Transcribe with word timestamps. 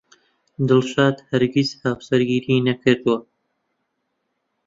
دڵشاد 0.67 1.15
هەرگیز 1.29 1.69
هاوسەرگیری 1.83 2.65
نەکردەوە. 2.67 3.17